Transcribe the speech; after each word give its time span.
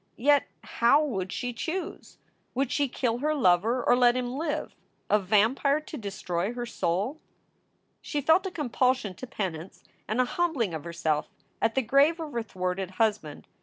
Yet 0.17 0.47
how 0.63 1.05
would 1.05 1.31
she 1.31 1.53
choose? 1.53 2.17
Would 2.55 2.71
she 2.71 2.87
kill 2.87 3.19
her 3.19 3.35
lover 3.35 3.83
or 3.83 3.95
let 3.95 4.15
him 4.15 4.33
live, 4.35 4.73
a 5.11 5.19
vampire 5.19 5.79
to 5.79 5.95
destroy 5.95 6.53
her 6.55 6.65
soul? 6.65 7.19
She 8.01 8.19
felt 8.19 8.47
a 8.47 8.49
compulsion 8.49 9.13
to 9.13 9.27
penance 9.27 9.83
and 10.07 10.19
a 10.19 10.25
humbling 10.25 10.73
of 10.73 10.85
herself 10.85 11.29
at 11.61 11.75
the 11.75 11.83
grave 11.83 12.19
of 12.19 12.31
her 12.33 12.41
thwarted 12.41 12.93
husband. 12.97 13.45